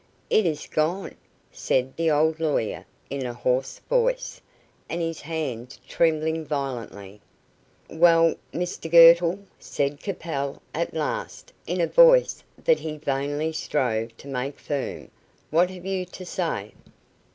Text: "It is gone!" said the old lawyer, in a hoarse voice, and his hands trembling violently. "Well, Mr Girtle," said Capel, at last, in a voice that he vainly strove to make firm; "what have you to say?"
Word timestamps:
"It 0.31 0.47
is 0.47 0.65
gone!" 0.65 1.13
said 1.51 1.95
the 1.95 2.09
old 2.09 2.39
lawyer, 2.39 2.85
in 3.11 3.23
a 3.23 3.35
hoarse 3.35 3.77
voice, 3.87 4.41
and 4.89 4.99
his 4.99 5.21
hands 5.21 5.79
trembling 5.87 6.43
violently. 6.43 7.21
"Well, 7.87 8.33
Mr 8.51 8.89
Girtle," 8.89 9.37
said 9.59 9.99
Capel, 9.99 10.59
at 10.73 10.95
last, 10.95 11.53
in 11.67 11.79
a 11.79 11.85
voice 11.85 12.43
that 12.63 12.79
he 12.79 12.97
vainly 12.97 13.51
strove 13.53 14.17
to 14.17 14.27
make 14.27 14.57
firm; 14.57 15.11
"what 15.51 15.69
have 15.69 15.85
you 15.85 16.05
to 16.07 16.25
say?" 16.25 16.73